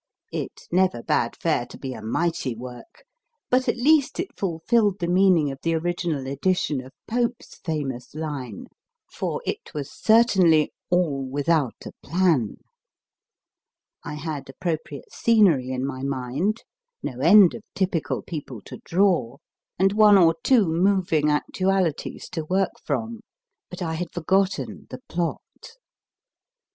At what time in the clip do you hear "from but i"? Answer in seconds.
22.83-23.93